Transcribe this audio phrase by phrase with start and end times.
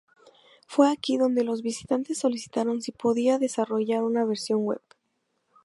[0.65, 4.81] Fue aquí donde los visitantes solicitaron si podía desarrollar una versión web.